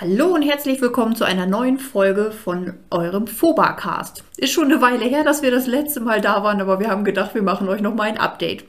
Hallo 0.00 0.28
und 0.34 0.40
herzlich 0.40 0.80
willkommen 0.80 1.14
zu 1.14 1.24
einer 1.24 1.44
neuen 1.44 1.78
Folge 1.78 2.32
von 2.32 2.72
eurem 2.90 3.26
Fobacast. 3.26 4.24
Ist 4.38 4.50
schon 4.50 4.72
eine 4.72 4.80
Weile 4.80 5.04
her, 5.04 5.24
dass 5.24 5.42
wir 5.42 5.50
das 5.50 5.66
letzte 5.66 6.00
Mal 6.00 6.22
da 6.22 6.42
waren, 6.42 6.62
aber 6.62 6.80
wir 6.80 6.88
haben 6.88 7.04
gedacht, 7.04 7.34
wir 7.34 7.42
machen 7.42 7.68
euch 7.68 7.82
noch 7.82 7.94
mal 7.94 8.04
ein 8.04 8.16
Update. 8.16 8.64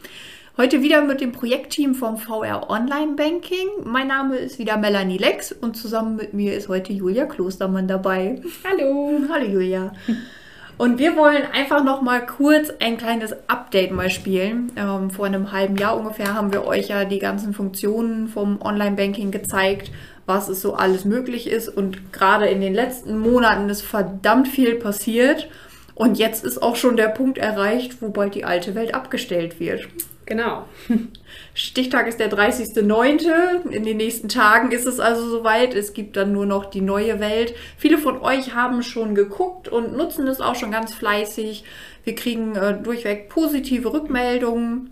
Heute 0.58 0.82
wieder 0.82 1.02
mit 1.02 1.22
dem 1.22 1.32
Projektteam 1.32 1.96
vom 1.96 2.18
VR 2.18 2.70
Online 2.70 3.14
Banking. 3.16 3.70
Mein 3.86 4.08
Name 4.08 4.36
ist 4.40 4.60
wieder 4.60 4.76
Melanie 4.76 5.20
Lex 5.20 5.54
und 5.54 5.78
zusammen 5.78 6.18
mit 6.18 6.34
mir 6.34 6.54
ist 6.54 6.68
heute 6.68 6.92
Julia 6.92 7.26
Klostermann 7.28 7.88
dabei. 7.88 8.42
Hallo. 8.70 9.22
Hallo 9.32 9.46
Julia. 9.46 9.94
Und 10.82 10.98
wir 10.98 11.16
wollen 11.16 11.44
einfach 11.54 11.84
noch 11.84 12.02
mal 12.02 12.26
kurz 12.26 12.72
ein 12.80 12.98
kleines 12.98 13.36
Update 13.48 13.92
mal 13.92 14.10
spielen. 14.10 14.72
Ähm, 14.76 15.12
vor 15.12 15.28
einem 15.28 15.52
halben 15.52 15.76
Jahr 15.76 15.96
ungefähr 15.96 16.34
haben 16.34 16.52
wir 16.52 16.66
euch 16.66 16.88
ja 16.88 17.06
die 17.06 17.20
ganzen 17.20 17.54
Funktionen 17.54 18.28
vom 18.28 18.60
Online-Banking 18.60 19.30
gezeigt, 19.30 19.92
was 20.26 20.50
es 20.50 20.60
so 20.60 20.74
alles 20.74 21.06
möglich 21.06 21.46
ist. 21.46 21.70
Und 21.70 22.12
gerade 22.12 22.48
in 22.48 22.62
den 22.62 22.74
letzten 22.74 23.20
Monaten 23.20 23.70
ist 23.70 23.84
verdammt 23.84 24.48
viel 24.48 24.74
passiert. 24.74 25.50
Und 25.94 26.18
jetzt 26.18 26.44
ist 26.44 26.64
auch 26.64 26.76
schon 26.76 26.98
der 26.98 27.10
Punkt 27.10 27.38
erreicht, 27.38 28.02
wo 28.02 28.10
bald 28.10 28.34
die 28.34 28.46
alte 28.46 28.74
Welt 28.74 28.96
abgestellt 28.96 29.60
wird. 29.60 29.88
Genau. 30.32 30.64
Stichtag 31.54 32.08
ist 32.08 32.22
der 32.22 32.32
30.09. 32.32 33.70
In 33.70 33.84
den 33.84 33.98
nächsten 33.98 34.30
Tagen 34.30 34.72
ist 34.72 34.86
es 34.86 35.02
also 35.02 35.30
soweit. 35.30 35.76
Es 35.76 35.92
gibt 35.92 36.16
dann 36.16 36.32
nur 36.32 36.46
noch 36.46 36.64
die 36.64 36.80
neue 36.80 37.20
Welt. 37.20 37.54
Viele 37.76 37.98
von 37.98 38.22
euch 38.22 38.56
haben 38.56 38.82
schon 38.82 39.14
geguckt 39.14 39.68
und 39.68 39.98
nutzen 39.98 40.26
es 40.30 40.40
auch 40.40 40.56
schon 40.56 40.72
ganz 40.72 40.94
fleißig. 40.94 41.66
Wir 42.06 42.16
kriegen 42.16 42.56
äh, 42.56 42.82
durchweg 42.82 43.28
positive 43.28 43.92
Rückmeldungen 43.92 44.92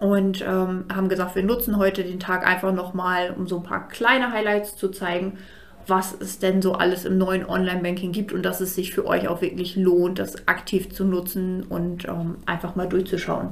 und 0.00 0.42
ähm, 0.42 0.86
haben 0.92 1.08
gesagt, 1.08 1.36
wir 1.36 1.44
nutzen 1.44 1.78
heute 1.78 2.02
den 2.02 2.18
Tag 2.18 2.44
einfach 2.44 2.72
nochmal, 2.72 3.36
um 3.38 3.46
so 3.46 3.58
ein 3.58 3.62
paar 3.62 3.86
kleine 3.86 4.32
Highlights 4.32 4.76
zu 4.76 4.88
zeigen, 4.88 5.38
was 5.86 6.12
es 6.18 6.40
denn 6.40 6.60
so 6.60 6.72
alles 6.72 7.04
im 7.04 7.18
neuen 7.18 7.46
Online-Banking 7.46 8.10
gibt 8.10 8.32
und 8.32 8.42
dass 8.42 8.60
es 8.60 8.74
sich 8.74 8.92
für 8.92 9.06
euch 9.06 9.28
auch 9.28 9.42
wirklich 9.42 9.76
lohnt, 9.76 10.18
das 10.18 10.48
aktiv 10.48 10.92
zu 10.92 11.04
nutzen 11.04 11.62
und 11.68 12.08
ähm, 12.08 12.38
einfach 12.46 12.74
mal 12.74 12.88
durchzuschauen. 12.88 13.50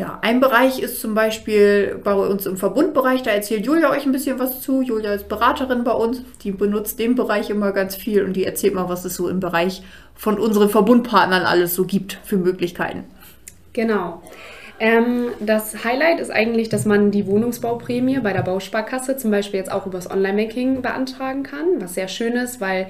Ja, 0.00 0.18
ein 0.22 0.40
Bereich 0.40 0.78
ist 0.78 0.98
zum 0.98 1.12
Beispiel 1.12 2.00
bei 2.02 2.14
uns 2.14 2.46
im 2.46 2.56
Verbundbereich, 2.56 3.22
da 3.22 3.32
erzählt 3.32 3.66
Julia 3.66 3.90
euch 3.90 4.06
ein 4.06 4.12
bisschen 4.12 4.38
was 4.38 4.62
zu. 4.62 4.80
Julia 4.80 5.12
ist 5.12 5.28
Beraterin 5.28 5.84
bei 5.84 5.92
uns, 5.92 6.22
die 6.42 6.52
benutzt 6.52 6.98
den 6.98 7.16
Bereich 7.16 7.50
immer 7.50 7.72
ganz 7.72 7.96
viel 7.96 8.24
und 8.24 8.32
die 8.32 8.46
erzählt 8.46 8.72
mal, 8.72 8.88
was 8.88 9.04
es 9.04 9.14
so 9.14 9.28
im 9.28 9.40
Bereich 9.40 9.82
von 10.14 10.38
unseren 10.38 10.70
Verbundpartnern 10.70 11.42
alles 11.42 11.74
so 11.74 11.84
gibt 11.84 12.18
für 12.24 12.38
Möglichkeiten. 12.38 13.04
Genau. 13.74 14.22
Ähm, 14.78 15.32
das 15.38 15.84
Highlight 15.84 16.18
ist 16.20 16.30
eigentlich, 16.30 16.70
dass 16.70 16.86
man 16.86 17.10
die 17.10 17.26
Wohnungsbauprämie 17.26 18.20
bei 18.20 18.32
der 18.32 18.40
Bausparkasse 18.40 19.18
zum 19.18 19.30
Beispiel 19.30 19.60
jetzt 19.60 19.70
auch 19.70 19.84
übers 19.84 20.10
Online-Banking 20.10 20.80
beantragen 20.80 21.42
kann, 21.42 21.66
was 21.78 21.92
sehr 21.92 22.08
schön 22.08 22.36
ist, 22.36 22.62
weil 22.62 22.86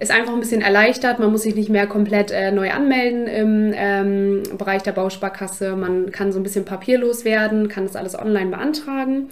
es 0.00 0.10
einfach 0.10 0.32
ein 0.32 0.40
bisschen 0.40 0.60
erleichtert. 0.60 1.18
Man 1.18 1.30
muss 1.32 1.42
sich 1.42 1.54
nicht 1.54 1.68
mehr 1.68 1.86
komplett 1.86 2.30
äh, 2.30 2.52
neu 2.52 2.70
anmelden 2.70 3.26
im 3.26 3.72
ähm, 3.74 4.42
Bereich 4.56 4.82
der 4.82 4.92
Bausparkasse. 4.92 5.76
Man 5.76 6.12
kann 6.12 6.32
so 6.32 6.38
ein 6.38 6.42
bisschen 6.42 6.64
papierlos 6.64 7.24
werden, 7.24 7.68
kann 7.68 7.84
das 7.84 7.96
alles 7.96 8.18
online 8.18 8.50
beantragen 8.50 9.28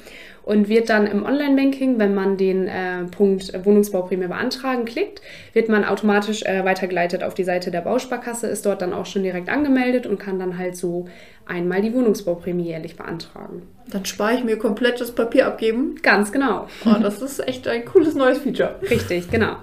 und 0.46 0.68
wird 0.68 0.90
dann 0.90 1.08
im 1.08 1.24
Online-Banking, 1.24 1.98
wenn 1.98 2.14
man 2.14 2.36
den 2.36 2.68
äh, 2.68 3.02
Punkt 3.10 3.52
Wohnungsbauprämie 3.64 4.28
beantragen 4.28 4.84
klickt, 4.84 5.20
wird 5.52 5.68
man 5.68 5.84
automatisch 5.84 6.44
äh, 6.44 6.64
weitergeleitet 6.64 7.24
auf 7.24 7.34
die 7.34 7.42
Seite 7.42 7.72
der 7.72 7.80
Bausparkasse, 7.80 8.46
ist 8.46 8.64
dort 8.64 8.80
dann 8.80 8.92
auch 8.92 9.06
schon 9.06 9.24
direkt 9.24 9.48
angemeldet 9.48 10.06
und 10.06 10.18
kann 10.18 10.38
dann 10.38 10.56
halt 10.56 10.76
so 10.76 11.08
einmal 11.46 11.82
die 11.82 11.92
Wohnungsbauprämie 11.92 12.62
jährlich 12.62 12.96
beantragen. 12.96 13.62
Dann 13.90 14.04
spare 14.04 14.34
ich 14.34 14.44
mir 14.44 14.56
komplett 14.56 15.00
das 15.00 15.10
Papier 15.10 15.48
abgeben. 15.48 15.96
Ganz 16.02 16.30
genau. 16.30 16.68
Oh, 16.84 16.94
das 17.02 17.22
ist 17.22 17.46
echt 17.46 17.66
ein 17.66 17.84
cooles 17.84 18.14
neues 18.14 18.38
Feature. 18.38 18.76
Richtig, 18.88 19.28
genau. 19.28 19.56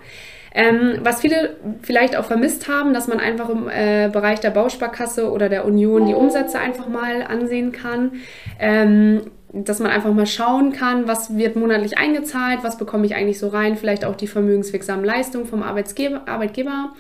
Ähm, 0.54 1.00
was 1.02 1.22
viele 1.22 1.58
vielleicht 1.82 2.16
auch 2.16 2.26
vermisst 2.26 2.68
haben, 2.68 2.94
dass 2.94 3.08
man 3.08 3.20
einfach 3.20 3.50
im 3.50 3.68
äh, 3.68 4.10
Bereich 4.12 4.40
der 4.40 4.52
Bausparkasse 4.52 5.32
oder 5.32 5.50
der 5.50 5.66
Union 5.66 6.06
die 6.06 6.14
Umsätze 6.14 6.60
einfach 6.60 6.88
mal 6.88 7.24
ansehen 7.24 7.72
kann. 7.72 8.14
Ähm, 8.60 9.22
dass 9.54 9.80
man 9.80 9.92
einfach 9.92 10.12
mal 10.12 10.26
schauen 10.26 10.72
kann, 10.72 11.08
was 11.08 11.38
wird 11.38 11.56
monatlich 11.56 11.98
eingezahlt, 11.98 12.60
was 12.64 12.80
bekomme 12.80 13.06
ich 13.06 13.14
eigentlich 13.14 13.38
so 13.38 13.50
rein, 13.50 13.76
vielleicht 13.76 14.04
auch 14.04 14.16
die 14.16 14.26
vermögenswirksamen 14.26 15.06
Leistungen 15.06 15.46
vom 15.46 15.62
Arbeitsgeber, 15.62 16.24
Arbeitgeber. 16.26 16.94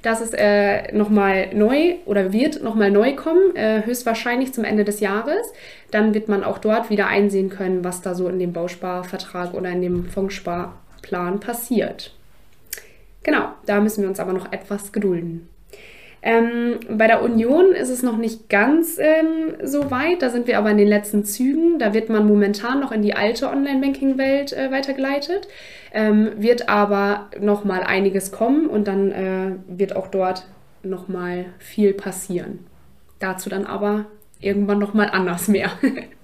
Das 0.00 0.22
ist 0.22 0.34
äh, 0.34 0.90
nochmal 0.96 1.54
neu 1.54 1.96
oder 2.06 2.32
wird 2.32 2.62
nochmal 2.62 2.90
neu 2.90 3.14
kommen, 3.14 3.54
äh, 3.56 3.84
höchstwahrscheinlich 3.84 4.54
zum 4.54 4.64
Ende 4.64 4.84
des 4.84 5.00
Jahres. 5.00 5.52
Dann 5.90 6.14
wird 6.14 6.28
man 6.28 6.44
auch 6.44 6.58
dort 6.58 6.88
wieder 6.88 7.08
einsehen 7.08 7.50
können, 7.50 7.84
was 7.84 8.00
da 8.00 8.14
so 8.14 8.26
in 8.28 8.38
dem 8.38 8.54
Bausparvertrag 8.54 9.52
oder 9.52 9.70
in 9.70 9.82
dem 9.82 10.04
Fondssparplan 10.06 11.40
passiert. 11.40 12.12
Genau, 13.28 13.50
da 13.66 13.78
müssen 13.82 14.00
wir 14.00 14.08
uns 14.08 14.20
aber 14.20 14.32
noch 14.32 14.52
etwas 14.52 14.90
gedulden. 14.90 15.50
Ähm, 16.22 16.80
bei 16.88 17.06
der 17.06 17.22
Union 17.22 17.72
ist 17.72 17.90
es 17.90 18.02
noch 18.02 18.16
nicht 18.16 18.48
ganz 18.48 18.96
ähm, 18.98 19.52
so 19.62 19.90
weit, 19.90 20.22
da 20.22 20.30
sind 20.30 20.46
wir 20.46 20.56
aber 20.56 20.70
in 20.70 20.78
den 20.78 20.88
letzten 20.88 21.26
Zügen. 21.26 21.78
Da 21.78 21.92
wird 21.92 22.08
man 22.08 22.26
momentan 22.26 22.80
noch 22.80 22.90
in 22.90 23.02
die 23.02 23.12
alte 23.12 23.50
Online-Banking-Welt 23.50 24.54
äh, 24.54 24.70
weitergeleitet, 24.70 25.46
ähm, 25.92 26.30
wird 26.38 26.70
aber 26.70 27.28
noch 27.38 27.64
mal 27.66 27.82
einiges 27.82 28.32
kommen 28.32 28.66
und 28.66 28.88
dann 28.88 29.12
äh, 29.12 29.56
wird 29.66 29.94
auch 29.94 30.06
dort 30.06 30.46
noch 30.82 31.08
mal 31.08 31.44
viel 31.58 31.92
passieren. 31.92 32.60
Dazu 33.18 33.50
dann 33.50 33.66
aber 33.66 34.06
irgendwann 34.40 34.78
noch 34.78 34.94
mal 34.94 35.10
anders 35.10 35.48
mehr. 35.48 35.70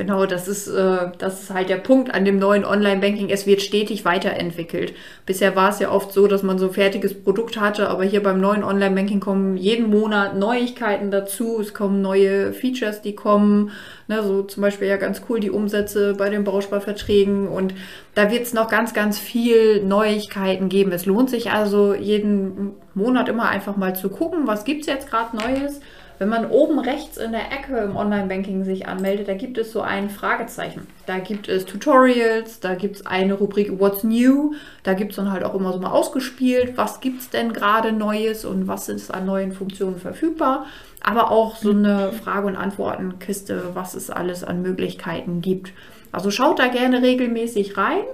Genau, 0.00 0.24
das 0.24 0.48
ist, 0.48 0.66
äh, 0.66 1.10
das 1.18 1.42
ist 1.42 1.50
halt 1.50 1.68
der 1.68 1.76
Punkt 1.76 2.14
an 2.14 2.24
dem 2.24 2.38
neuen 2.38 2.64
Online-Banking. 2.64 3.28
Es 3.28 3.46
wird 3.46 3.60
stetig 3.60 4.06
weiterentwickelt. 4.06 4.94
Bisher 5.26 5.56
war 5.56 5.68
es 5.68 5.78
ja 5.78 5.90
oft 5.90 6.14
so, 6.14 6.26
dass 6.26 6.42
man 6.42 6.58
so 6.58 6.68
ein 6.68 6.72
fertiges 6.72 7.12
Produkt 7.12 7.60
hatte, 7.60 7.90
aber 7.90 8.04
hier 8.04 8.22
beim 8.22 8.40
neuen 8.40 8.64
Online-Banking 8.64 9.20
kommen 9.20 9.58
jeden 9.58 9.90
Monat 9.90 10.38
Neuigkeiten 10.38 11.10
dazu. 11.10 11.60
Es 11.60 11.74
kommen 11.74 12.00
neue 12.00 12.54
Features, 12.54 13.02
die 13.02 13.14
kommen. 13.14 13.72
Ne, 14.08 14.22
so 14.22 14.42
zum 14.42 14.62
Beispiel 14.62 14.88
ja 14.88 14.96
ganz 14.96 15.20
cool 15.28 15.38
die 15.38 15.50
Umsätze 15.50 16.14
bei 16.14 16.30
den 16.30 16.44
Bausparverträgen. 16.44 17.46
Und 17.46 17.74
da 18.14 18.30
wird 18.30 18.44
es 18.44 18.54
noch 18.54 18.70
ganz, 18.70 18.94
ganz 18.94 19.18
viel 19.18 19.84
Neuigkeiten 19.84 20.70
geben. 20.70 20.92
Es 20.92 21.04
lohnt 21.04 21.28
sich 21.28 21.50
also 21.50 21.92
jeden 21.92 22.70
Monat 22.94 23.28
immer 23.28 23.50
einfach 23.50 23.76
mal 23.76 23.94
zu 23.94 24.08
gucken, 24.08 24.46
was 24.46 24.64
gibt 24.64 24.80
es 24.80 24.86
jetzt 24.86 25.10
gerade 25.10 25.36
Neues 25.36 25.82
wenn 26.20 26.28
man 26.28 26.50
oben 26.50 26.78
rechts 26.78 27.16
in 27.16 27.32
der 27.32 27.50
Ecke 27.50 27.78
im 27.78 27.96
Online-Banking 27.96 28.62
sich 28.64 28.86
anmeldet, 28.86 29.26
da 29.26 29.32
gibt 29.32 29.56
es 29.56 29.72
so 29.72 29.80
ein 29.80 30.10
Fragezeichen. 30.10 30.86
Da 31.06 31.18
gibt 31.18 31.48
es 31.48 31.64
Tutorials, 31.64 32.60
da 32.60 32.74
gibt 32.74 32.96
es 32.96 33.06
eine 33.06 33.32
Rubrik 33.32 33.80
What's 33.80 34.04
New, 34.04 34.52
da 34.82 34.92
gibt 34.92 35.12
es 35.12 35.16
dann 35.16 35.32
halt 35.32 35.44
auch 35.44 35.54
immer 35.54 35.72
so 35.72 35.78
mal 35.78 35.92
ausgespielt, 35.92 36.76
was 36.76 37.00
gibt 37.00 37.22
es 37.22 37.30
denn 37.30 37.54
gerade 37.54 37.92
Neues 37.92 38.44
und 38.44 38.68
was 38.68 38.90
ist 38.90 39.12
an 39.12 39.24
neuen 39.24 39.52
Funktionen 39.52 39.96
verfügbar. 39.96 40.66
Aber 41.00 41.30
auch 41.30 41.56
so 41.56 41.70
eine 41.70 42.12
Frage- 42.12 42.48
und 42.48 42.56
Antwortenkiste, 42.56 43.70
was 43.72 43.94
es 43.94 44.10
alles 44.10 44.44
an 44.44 44.60
Möglichkeiten 44.60 45.40
gibt. 45.40 45.72
Also 46.12 46.30
schaut 46.30 46.58
da 46.58 46.66
gerne 46.66 47.00
regelmäßig 47.00 47.78
rein. 47.78 48.04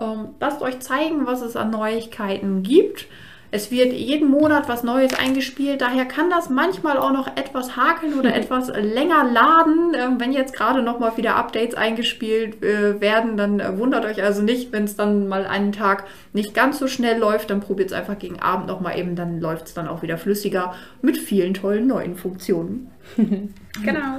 Ähm, 0.00 0.28
lasst 0.38 0.62
euch 0.62 0.78
zeigen, 0.78 1.26
was 1.26 1.42
es 1.42 1.56
an 1.56 1.70
Neuigkeiten 1.70 2.62
gibt. 2.62 3.06
Es 3.56 3.70
wird 3.70 3.94
jeden 3.94 4.30
Monat 4.30 4.68
was 4.68 4.82
Neues 4.82 5.14
eingespielt, 5.14 5.80
daher 5.80 6.04
kann 6.04 6.28
das 6.28 6.50
manchmal 6.50 6.98
auch 6.98 7.10
noch 7.10 7.26
etwas 7.38 7.74
hakeln 7.74 8.18
oder 8.18 8.34
etwas 8.34 8.68
länger 8.68 9.24
laden. 9.24 9.94
Ähm, 9.94 10.20
wenn 10.20 10.32
jetzt 10.32 10.52
gerade 10.52 10.82
noch 10.82 10.98
mal 10.98 11.16
wieder 11.16 11.36
Updates 11.36 11.74
eingespielt 11.74 12.62
äh, 12.62 13.00
werden, 13.00 13.38
dann 13.38 13.60
äh, 13.60 13.78
wundert 13.78 14.04
euch 14.04 14.22
also 14.22 14.42
nicht, 14.42 14.72
wenn 14.72 14.84
es 14.84 14.94
dann 14.94 15.26
mal 15.26 15.46
einen 15.46 15.72
Tag 15.72 16.04
nicht 16.34 16.52
ganz 16.52 16.78
so 16.78 16.86
schnell 16.86 17.18
läuft, 17.18 17.48
dann 17.48 17.60
probiert 17.60 17.92
es 17.92 17.96
einfach 17.96 18.18
gegen 18.18 18.40
Abend 18.40 18.66
noch 18.66 18.80
mal 18.80 18.98
eben, 18.98 19.16
dann 19.16 19.40
läuft 19.40 19.68
es 19.68 19.74
dann 19.74 19.88
auch 19.88 20.02
wieder 20.02 20.18
flüssiger 20.18 20.74
mit 21.00 21.16
vielen 21.16 21.54
tollen 21.54 21.86
neuen 21.86 22.14
Funktionen. 22.14 22.90
genau. 23.16 24.18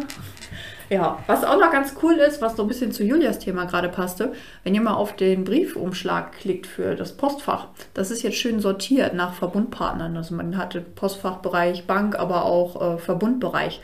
Ja, 0.90 1.20
was 1.28 1.44
auch 1.44 1.60
noch 1.60 1.72
ganz 1.72 1.96
cool 2.02 2.14
ist, 2.16 2.42
was 2.42 2.56
so 2.56 2.64
ein 2.64 2.68
bisschen 2.68 2.92
zu 2.92 3.04
Julias 3.04 3.40
Thema 3.40 3.66
gerade 3.66 3.90
passte, 3.90 4.32
wenn 4.64 4.74
ihr 4.74 4.82
mal 4.82 4.94
auf 4.94 5.16
den 5.16 5.44
Briefumschlag 5.44 6.32
klickt 6.34 6.66
für 6.66 6.96
das 6.96 7.14
Postfach, 7.14 7.68
das 7.94 8.12
ist 8.12 8.24
jetzt 8.24 8.38
schön 8.38 8.60
sortiert 8.60 9.14
nach 9.14 9.34
Verbundpartnern. 9.34 10.16
Also 10.16 10.36
man 10.36 10.58
hatte 10.58 10.82
Postfachbereich, 10.82 11.88
Bank, 11.88 12.18
aber 12.18 12.46
auch 12.46 12.96
äh, 12.96 12.98
Verbundbereich. 12.98 13.82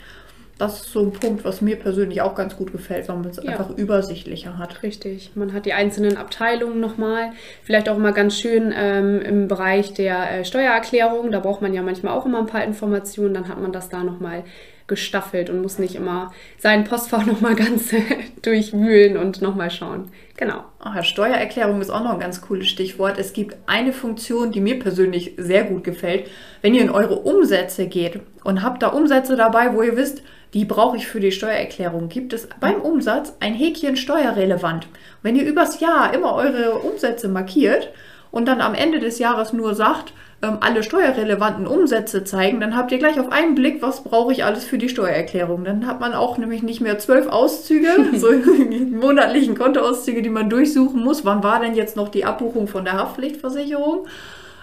Das 0.56 0.82
ist 0.82 0.92
so 0.92 1.00
ein 1.00 1.12
Punkt, 1.12 1.44
was 1.44 1.60
mir 1.60 1.76
persönlich 1.76 2.22
auch 2.22 2.36
ganz 2.36 2.56
gut 2.56 2.70
gefällt, 2.70 3.08
weil 3.08 3.16
man 3.16 3.28
es 3.28 3.42
ja. 3.42 3.50
einfach 3.50 3.70
übersichtlicher 3.70 4.56
hat. 4.56 4.84
Richtig. 4.84 5.32
Man 5.34 5.52
hat 5.52 5.66
die 5.66 5.72
einzelnen 5.72 6.16
Abteilungen 6.16 6.78
nochmal. 6.78 7.32
Vielleicht 7.64 7.88
auch 7.88 7.96
immer 7.96 8.12
ganz 8.12 8.38
schön 8.38 8.72
ähm, 8.74 9.20
im 9.20 9.48
Bereich 9.48 9.94
der 9.94 10.30
äh, 10.30 10.44
Steuererklärung. 10.44 11.32
Da 11.32 11.40
braucht 11.40 11.60
man 11.60 11.74
ja 11.74 11.82
manchmal 11.82 12.16
auch 12.16 12.24
immer 12.24 12.38
ein 12.38 12.46
paar 12.46 12.62
Informationen. 12.62 13.34
Dann 13.34 13.48
hat 13.48 13.60
man 13.60 13.72
das 13.72 13.88
da 13.88 14.04
nochmal 14.04 14.44
gestaffelt 14.86 15.50
und 15.50 15.62
muss 15.62 15.78
nicht 15.78 15.94
immer 15.94 16.32
sein 16.58 16.84
Postfach 16.84 17.26
nochmal 17.26 17.54
ganz 17.54 17.94
durchwühlen 18.42 19.16
und 19.16 19.40
nochmal 19.42 19.70
schauen. 19.70 20.10
Genau. 20.36 20.64
Oh, 20.84 21.02
Steuererklärung 21.02 21.80
ist 21.80 21.90
auch 21.90 22.02
noch 22.02 22.14
ein 22.14 22.20
ganz 22.20 22.40
cooles 22.40 22.68
Stichwort. 22.68 23.18
Es 23.18 23.32
gibt 23.32 23.56
eine 23.66 23.92
Funktion, 23.92 24.52
die 24.52 24.60
mir 24.60 24.78
persönlich 24.78 25.34
sehr 25.36 25.64
gut 25.64 25.84
gefällt. 25.84 26.28
Wenn 26.60 26.74
ihr 26.74 26.82
in 26.82 26.90
eure 26.90 27.20
Umsätze 27.20 27.86
geht 27.86 28.20
und 28.42 28.62
habt 28.62 28.82
da 28.82 28.88
Umsätze 28.88 29.36
dabei, 29.36 29.74
wo 29.74 29.82
ihr 29.82 29.96
wisst, 29.96 30.22
die 30.54 30.64
brauche 30.64 30.96
ich 30.96 31.06
für 31.06 31.20
die 31.20 31.32
Steuererklärung, 31.32 32.08
gibt 32.08 32.32
es 32.32 32.48
beim 32.60 32.80
Umsatz 32.80 33.34
ein 33.40 33.54
Häkchen 33.54 33.96
steuerrelevant. 33.96 34.86
Wenn 35.22 35.34
ihr 35.34 35.44
übers 35.44 35.80
Jahr 35.80 36.14
immer 36.14 36.34
eure 36.34 36.78
Umsätze 36.78 37.28
markiert 37.28 37.90
und 38.34 38.46
dann 38.46 38.60
am 38.60 38.74
Ende 38.74 38.98
des 38.98 39.20
Jahres 39.20 39.52
nur 39.52 39.76
sagt, 39.76 40.12
ähm, 40.42 40.58
alle 40.60 40.82
steuerrelevanten 40.82 41.68
Umsätze 41.68 42.24
zeigen, 42.24 42.58
dann 42.58 42.76
habt 42.76 42.90
ihr 42.90 42.98
gleich 42.98 43.20
auf 43.20 43.30
einen 43.30 43.54
Blick, 43.54 43.80
was 43.80 44.02
brauche 44.02 44.32
ich 44.32 44.44
alles 44.44 44.64
für 44.64 44.76
die 44.76 44.88
Steuererklärung. 44.88 45.62
Dann 45.62 45.86
hat 45.86 46.00
man 46.00 46.14
auch 46.14 46.36
nämlich 46.36 46.64
nicht 46.64 46.80
mehr 46.80 46.98
zwölf 46.98 47.28
Auszüge, 47.28 47.86
so 48.16 48.32
monatlichen 48.90 49.56
Kontoauszüge, 49.56 50.20
die 50.20 50.30
man 50.30 50.50
durchsuchen 50.50 51.00
muss. 51.04 51.24
Wann 51.24 51.44
war 51.44 51.60
denn 51.60 51.76
jetzt 51.76 51.96
noch 51.96 52.08
die 52.08 52.24
Abbuchung 52.24 52.66
von 52.66 52.84
der 52.84 52.94
Haftpflichtversicherung? 52.94 54.08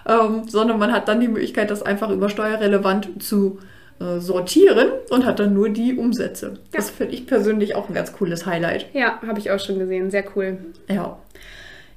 Ähm, 0.06 0.44
sondern 0.50 0.77
man 0.77 0.91
hat 0.91 1.07
dann 1.07 1.21
die 1.21 1.29
Möglichkeit, 1.29 1.71
das 1.71 1.81
einfach 1.81 2.09
über 2.09 2.27
steuerrelevant 2.27 3.23
zu 3.23 3.59
äh, 4.01 4.19
sortieren 4.19 4.89
und 5.12 5.25
hat 5.25 5.39
dann 5.39 5.53
nur 5.53 5.69
die 5.69 5.95
Umsätze. 5.95 6.47
Ja. 6.47 6.57
Das 6.73 6.89
finde 6.89 7.13
ich 7.13 7.25
persönlich 7.25 7.75
auch 7.75 7.88
ein 7.88 7.94
ganz 7.94 8.12
cooles 8.12 8.45
Highlight. 8.45 8.88
Ja, 8.91 9.21
habe 9.25 9.39
ich 9.39 9.50
auch 9.50 9.59
schon 9.62 9.79
gesehen. 9.79 10.12
Sehr 10.12 10.25
cool. 10.35 10.57
Ja. 10.89 11.18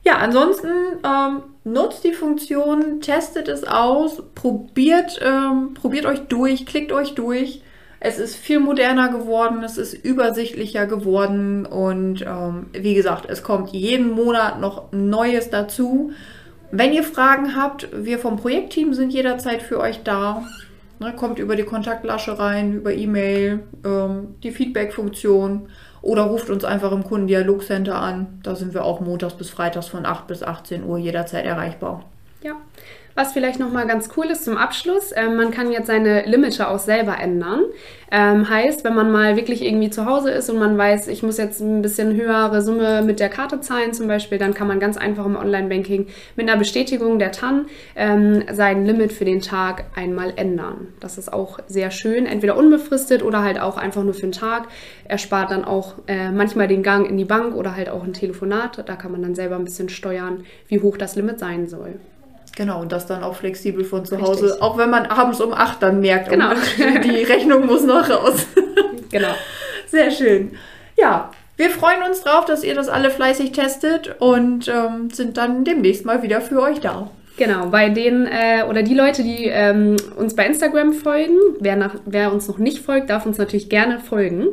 Ja, 0.05 0.19
ansonsten 0.19 0.69
ähm, 1.03 1.43
nutzt 1.65 2.05
die 2.05 2.13
Funktion, 2.13 3.01
testet 3.01 3.49
es 3.49 3.65
aus, 3.65 4.23
probiert, 4.35 5.19
ähm, 5.23 5.73
probiert 5.75 6.05
euch 6.05 6.21
durch, 6.29 6.67
klickt 6.67 6.93
euch 6.93 7.15
durch. 7.15 7.63
Es 8.01 8.19
ist 8.19 8.37
viel 8.37 8.61
moderner 8.61 9.09
geworden, 9.09 9.63
es 9.63 9.79
ist 9.79 9.95
übersichtlicher 9.95 10.87
geworden 10.87 11.65
und 11.65 12.21
ähm, 12.21 12.67
wie 12.73 12.95
gesagt, 12.95 13.25
es 13.31 13.43
kommt 13.43 13.71
jeden 13.71 14.11
Monat 14.11 14.61
noch 14.61 14.93
Neues 14.93 15.49
dazu. 15.49 16.13
Wenn 16.71 16.93
ihr 16.93 17.03
Fragen 17.03 17.57
habt, 17.57 17.89
wir 17.95 18.19
vom 18.19 18.37
Projektteam 18.37 18.93
sind 18.93 19.11
jederzeit 19.11 19.63
für 19.63 19.81
euch 19.81 20.03
da. 20.03 20.45
Ne, 21.01 21.13
kommt 21.15 21.39
über 21.39 21.57
die 21.57 21.65
Kontaktlasche 21.65 22.39
rein, 22.39 22.73
über 22.73 22.93
E-Mail, 22.93 23.65
ähm, 23.85 24.37
die 24.43 24.53
Feedback-Funktion. 24.53 25.69
Oder 26.03 26.23
ruft 26.25 26.51
uns 26.51 26.65
einfach 26.65 26.93
im 26.93 27.03
Kundendialogcenter 27.03 27.97
an. 27.97 28.39
Da 28.43 28.55
sind 28.55 28.75
wir 28.75 28.85
auch 28.85 29.01
montags 29.01 29.35
bis 29.35 29.51
freitags 29.51 29.89
von 29.89 30.07
8 30.07 30.27
bis 30.27 30.43
18 30.43 30.85
Uhr 30.85 30.99
jederzeit 30.99 31.47
erreichbar. 31.47 32.05
Ja. 32.43 32.57
Was 33.17 33.33
vielleicht 33.33 33.61
nochmal 33.61 33.87
ganz 33.87 34.09
cool 34.17 34.27
ist 34.27 34.45
zum 34.45 34.57
Abschluss, 34.57 35.13
äh, 35.13 35.29
man 35.29 35.53
kann 35.53 35.71
jetzt 35.71 35.87
seine 35.87 36.25
Limite 36.27 36.69
auch 36.69 36.81
selber 36.81 37.17
ändern. 37.21 37.61
Ähm, 38.11 38.49
heißt, 38.49 38.83
wenn 38.83 38.95
man 38.95 39.13
mal 39.13 39.37
wirklich 39.37 39.65
irgendwie 39.65 39.91
zu 39.91 40.07
Hause 40.07 40.33
ist 40.33 40.51
und 40.51 40.59
man 40.59 40.77
weiß, 40.77 41.07
ich 41.07 41.23
muss 41.23 41.39
jetzt 41.39 41.61
ein 41.61 41.81
bisschen 41.81 42.15
höhere 42.17 42.61
Summe 42.61 43.03
mit 43.03 43.21
der 43.21 43.29
Karte 43.29 43.61
zahlen 43.61 43.93
zum 43.93 44.09
Beispiel, 44.09 44.39
dann 44.39 44.53
kann 44.53 44.67
man 44.67 44.81
ganz 44.81 44.97
einfach 44.97 45.27
im 45.27 45.37
Online-Banking 45.37 46.09
mit 46.35 46.49
einer 46.49 46.59
Bestätigung 46.59 47.21
der 47.21 47.31
TAN 47.31 47.67
ähm, 47.95 48.43
sein 48.53 48.85
Limit 48.85 49.13
für 49.13 49.25
den 49.25 49.41
Tag 49.41 49.85
einmal 49.95 50.33
ändern. 50.35 50.89
Das 50.99 51.17
ist 51.17 51.33
auch 51.33 51.61
sehr 51.69 51.93
schön, 51.93 52.27
entweder 52.27 52.57
unbefristet 52.57 53.23
oder 53.23 53.43
halt 53.43 53.61
auch 53.61 53.77
einfach 53.77 54.03
nur 54.03 54.15
für 54.15 54.23
den 54.23 54.33
Tag. 54.33 54.67
Erspart 55.07 55.53
dann 55.53 55.65
auch 55.65 55.95
äh, 56.09 56.33
manchmal 56.33 56.67
den 56.67 56.83
Gang 56.83 57.09
in 57.09 57.17
die 57.17 57.25
Bank 57.25 57.55
oder 57.55 57.77
halt 57.77 57.89
auch 57.89 58.03
ein 58.03 58.13
Telefonat. 58.13 58.83
Da 58.87 58.97
kann 58.97 59.13
man 59.13 59.23
dann 59.23 59.37
selber 59.37 59.55
ein 59.55 59.65
bisschen 59.65 59.89
steuern, 59.89 60.45
wie 60.67 60.81
hoch 60.81 60.97
das 60.97 61.15
Limit 61.15 61.39
sein 61.39 61.69
soll. 61.69 62.01
Genau, 62.57 62.81
und 62.81 62.93
das 62.93 63.07
dann 63.07 63.25
auch 63.25 63.35
flexibel 63.35 63.85
von 63.85 64.05
zu 64.05 64.21
Hause, 64.21 64.45
Richtig. 64.45 64.63
auch 64.63 64.79
wenn 64.79 64.91
man 64.91 65.07
abends 65.07 65.41
um 65.41 65.53
8 65.53 65.83
dann 65.83 66.01
merkt, 66.01 66.29
genau. 66.29 66.53
die 66.79 67.25
Rechnung 67.25 67.67
muss 67.67 67.83
noch 67.83 68.09
raus. 68.09 68.47
genau. 69.11 69.35
Sehr 69.89 70.11
schön. 70.11 70.57
Ja, 70.97 71.31
wir 71.57 71.71
freuen 71.71 72.03
uns 72.03 72.23
drauf, 72.23 72.45
dass 72.45 72.63
ihr 72.63 72.75
das 72.75 72.89
alle 72.89 73.11
fleißig 73.11 73.53
testet 73.53 74.17
und 74.21 74.69
ähm, 74.69 75.11
sind 75.11 75.37
dann 75.37 75.65
demnächst 75.65 76.05
mal 76.05 76.23
wieder 76.23 76.41
für 76.41 76.61
euch 76.61 76.81
da. 76.81 77.11
Genau, 77.37 77.67
bei 77.67 77.89
denen 77.89 78.29
äh, 78.29 78.63
oder 78.69 78.85
die 78.85 78.95
Leute, 78.95 79.25
die 79.25 79.47
ähm, 79.47 79.97
uns 80.17 80.37
bei 80.37 80.47
Instagram 80.47 80.93
folgen, 80.93 81.37
wer, 81.59 81.75
nach, 81.75 81.97
wer 82.07 82.33
uns 82.33 82.47
noch 82.47 82.59
nicht 82.59 82.79
folgt, 82.79 83.11
darf 83.11 83.27
uns 83.27 83.39
natürlich 83.39 83.69
gerne 83.69 83.99
folgen, 83.99 84.51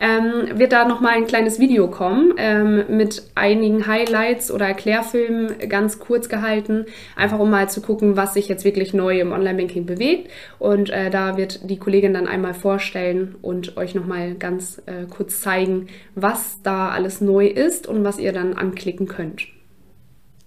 ähm, 0.00 0.58
wird 0.58 0.72
da 0.72 0.86
nochmal 0.88 1.12
ein 1.12 1.26
kleines 1.26 1.60
Video 1.60 1.88
kommen 1.88 2.32
ähm, 2.38 2.84
mit 2.88 3.22
einigen 3.34 3.86
Highlights 3.86 4.50
oder 4.50 4.66
Erklärfilmen 4.66 5.68
ganz 5.68 5.98
kurz 5.98 6.30
gehalten, 6.30 6.86
einfach 7.16 7.38
um 7.38 7.50
mal 7.50 7.68
zu 7.68 7.82
gucken, 7.82 8.16
was 8.16 8.32
sich 8.32 8.48
jetzt 8.48 8.64
wirklich 8.64 8.94
neu 8.94 9.20
im 9.20 9.32
Online-Banking 9.32 9.84
bewegt. 9.84 10.30
Und 10.58 10.88
äh, 10.88 11.10
da 11.10 11.36
wird 11.36 11.68
die 11.68 11.78
Kollegin 11.78 12.14
dann 12.14 12.26
einmal 12.26 12.54
vorstellen 12.54 13.34
und 13.42 13.76
euch 13.76 13.94
nochmal 13.94 14.36
ganz 14.36 14.80
äh, 14.86 15.04
kurz 15.14 15.42
zeigen, 15.42 15.88
was 16.14 16.62
da 16.62 16.88
alles 16.88 17.20
neu 17.20 17.46
ist 17.46 17.86
und 17.86 18.04
was 18.04 18.18
ihr 18.18 18.32
dann 18.32 18.54
anklicken 18.54 19.06
könnt. 19.06 19.48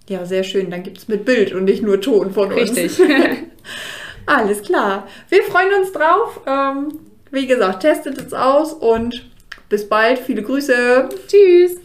Ja, 0.08 0.24
sehr 0.24 0.44
schön. 0.44 0.70
Dann 0.70 0.82
gibt 0.82 0.98
es 0.98 1.08
mit 1.08 1.24
Bild 1.24 1.52
und 1.52 1.64
nicht 1.64 1.82
nur 1.82 2.00
Ton 2.00 2.32
von 2.32 2.52
uns. 2.52 2.76
Richtig. 2.76 3.00
Alles 4.26 4.62
klar. 4.62 5.08
Wir 5.28 5.42
freuen 5.42 5.72
uns 5.80 5.92
drauf. 5.92 6.40
Ähm, 6.46 6.98
wie 7.30 7.46
gesagt, 7.46 7.82
testet 7.82 8.18
es 8.18 8.32
aus 8.32 8.72
und 8.72 9.28
bis 9.68 9.88
bald. 9.88 10.18
Viele 10.18 10.42
Grüße. 10.42 11.08
Tschüss. 11.26 11.76